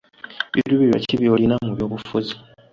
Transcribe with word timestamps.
Birubirirwa 0.53 0.97
ki 1.07 1.15
by'olina 1.19 1.55
mu 1.65 1.71
by'obufuzi? 1.75 2.33